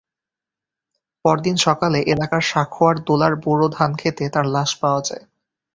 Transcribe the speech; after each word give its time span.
পরদিন 1.25 1.55
সকালে 1.65 1.99
এলাকার 2.13 2.43
শাখোয়ার 2.51 2.95
দোলার 3.07 3.33
বোরো 3.43 3.67
ধানখেতে 3.77 4.23
তাঁর 4.33 4.45
লাশ 4.55 4.71
পাওয়া 4.81 5.01
যায়। 5.07 5.23